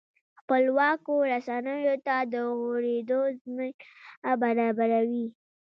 خپلواکو 0.39 1.13
رسنیو 1.31 1.95
ته 2.05 2.15
د 2.33 2.35
غوړېدو 2.57 3.19
زمینه 3.39 4.31
برابروي. 4.41 5.27